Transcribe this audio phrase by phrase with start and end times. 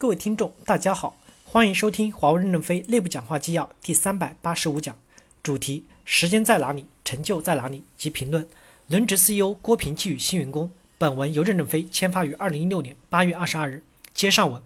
[0.00, 4.96] 各位听众，大家好，欢迎收听华为任正非内部讲话纪要第三百八十五讲，
[5.42, 8.48] 主题：时间在哪里，成就在哪里及评论。
[8.88, 10.72] 轮值 CEO 郭平寄语新员工。
[10.96, 13.82] 本文由任正非签发于二零一六年八月二十二日。
[14.14, 14.62] 接上文，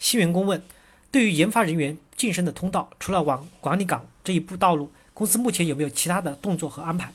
[0.00, 0.60] 新员工问：
[1.12, 7.12] 对于研发人员晋升的通道，除了往管理岗这一步道路，公司目前有没有其他的动作和安排？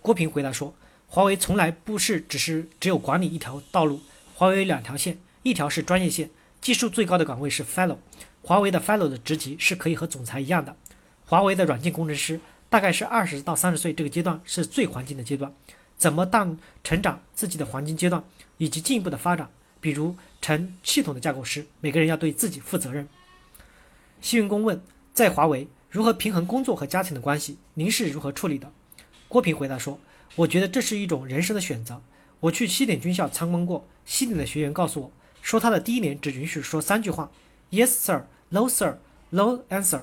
[0.00, 0.74] 郭平回答说：
[1.08, 4.00] 华为从来不是只是只有管理一条道路，
[4.34, 6.30] 华为有两条线，一条是专业线。
[6.64, 7.98] 技术最高的岗位是 Fellow，
[8.40, 10.74] 华为的 Fellow 的职级是可以和总裁一样的。
[11.26, 12.40] 华为的软件工程师
[12.70, 15.52] 大概是二十到三十岁这个阶段是最黄金的阶段，
[15.98, 18.24] 怎么当成长自己的黄金阶段
[18.56, 23.06] 以及进一步的发展，比如成系统的架构师，每个人要对自己负责任。
[24.22, 27.58] 新员工问，在华为如何平衡工作和家庭的关系？
[27.74, 28.72] 您是如何处理的？
[29.28, 30.00] 郭平回答说，
[30.34, 32.00] 我觉得这是一种人生的选择。
[32.40, 35.12] 我去西点军校参观过，西点的学员告诉我。
[35.44, 37.30] 说他的第一年只允许说三句话
[37.70, 38.96] ：Yes sir, No sir,
[39.28, 40.00] No answer。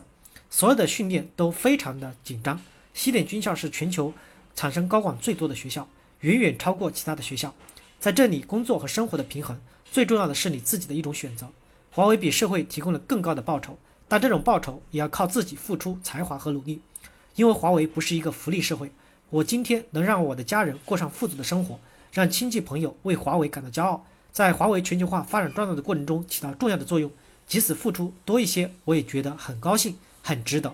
[0.51, 2.61] 所有的训练都非常的紧张。
[2.93, 4.13] 西点军校是全球
[4.55, 5.87] 产生高管最多的学校，
[6.19, 7.55] 远远超过其他的学校。
[7.99, 11.49] 在这里，工作和生活的平衡最重要的是你自己的一种选择。
[11.89, 16.81] 华为比社会提供了更高的报酬，但这种报酬也要靠自己付出才华和努力。
[17.33, 18.91] 因为华为不是一个福利社会，
[19.31, 21.79] 我今天能让我的家人过上富足的生活，
[22.11, 24.05] 让亲戚朋友为华为感到骄傲。
[24.31, 27.11] 在华为全球化发展壮大的过程中起到重要的作用，
[27.45, 30.73] 即使付出多一些，我也觉得很高兴，很值得。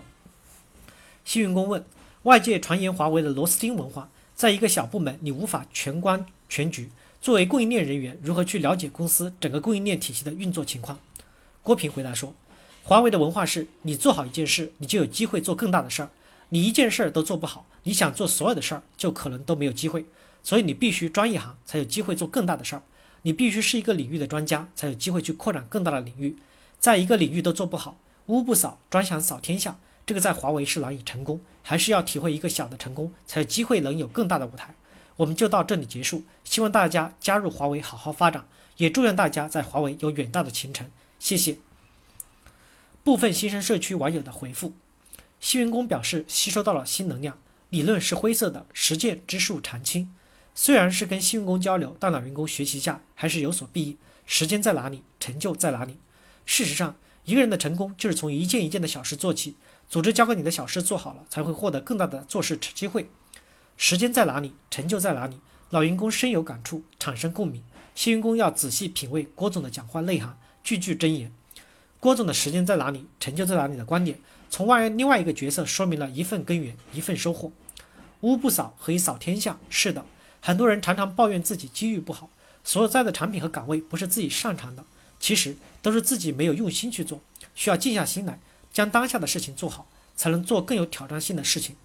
[1.24, 1.84] 新员工问：
[2.22, 10.98] 外界传言华为的螺丝钉文化，在一个小部门你无法全观全局，作为供应链人员，如何去了解公司整个供应链体系的运作情况？
[11.62, 12.32] 郭平回答说：
[12.84, 16.08] 华为的文化是你做好一件事，你就有机会做更大的事儿；
[16.50, 20.06] 你一件事儿都做不好，你想做所有的事儿就可能都没有机会。
[20.42, 22.82] 所以你必须专一行，才有机会做更大的事儿。
[23.22, 26.36] 你必须是一个领域的专家，才有机会去扩展更大的领域。
[26.78, 31.40] 在一个领域都做不好，屋不扫，专想扫天下，这个在华为是难以成功。
[31.62, 34.74] 还是要体会一个小的成功，才有机会能有更大的舞台。
[35.16, 38.46] 我们就到这里结束，希望大家加入华为，好好发展，
[38.78, 40.90] 也祝愿大家在华为有远大的前程。
[41.18, 41.58] 谢谢。
[43.04, 44.72] 部分新生社区网友的回复：
[45.40, 47.36] 新员工表示吸收到了新能量，
[47.68, 50.14] 理论是灰色的，实践之树常青。
[50.60, 53.96] 虽然是跟新员工交流，但老员工学习下还是有所裨益。
[54.26, 55.98] 时间在哪里，成就在哪里。
[56.44, 56.96] 事实上，
[57.26, 59.54] 一个人的成功就是从一件一件的小事做起。
[59.88, 63.08] 组织交给你的小事做好了，才会获得更大的做事机会。
[63.76, 65.38] 时间在哪里，成就在哪里。
[65.70, 67.62] 老员工深有感触，产生共鸣。
[67.94, 71.32] 新员工要仔细品味郭总的讲话内涵，句句真言。
[72.00, 74.18] 郭总的时间在哪里，成就在哪里的观点，
[74.50, 77.52] 从外另外一个角色说明了一份根源，一份收获。
[78.22, 79.56] 屋不扫，何以扫天下？
[79.70, 80.04] 是的。
[80.40, 82.30] 很多人常常抱怨自己机遇不好，
[82.64, 84.84] 所在的产品和岗位不是自己擅长的，
[85.18, 87.20] 其实都是自己没有用心去做。
[87.54, 88.38] 需要静下心来，
[88.72, 91.76] 将当下的事情做好，才能做更有挑战性的事情。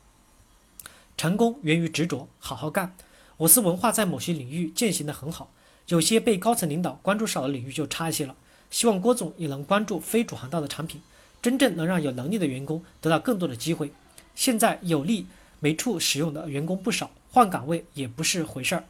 [1.17, 2.95] 成功源于执着，好好干。
[3.37, 5.51] 我司文化在某些领域践行的很好，
[5.87, 8.35] 有些被高层领导关注少的领域就差一些了。
[8.69, 11.01] 希望郭总也能关注非主航道的产品，
[11.41, 13.91] 真正能让有能力的员工得到更多的机会。
[14.35, 15.27] 现在有利
[15.59, 17.11] 没处使用的员工不少。
[17.33, 18.83] 换岗位也不是回事儿。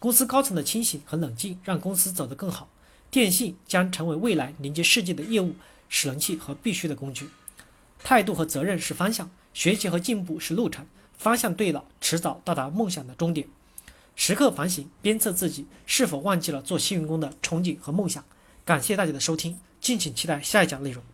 [0.00, 2.68] 公司高层的清醒和冷静，让公司走得更好。
[3.12, 5.54] 电信将成为未来连接世界的业务
[5.88, 7.28] 使人器和必须的工具。
[8.02, 10.84] 态度和责任是方向，学习和进步是路程。
[11.16, 13.46] 方向对了，迟早到达梦想的终点。
[14.16, 18.24] 时刻反省鞭策自己，是否忘记了做新员工的憧憬和梦想？
[18.64, 21.04] 感谢大家的收听，敬请期待下一讲内容。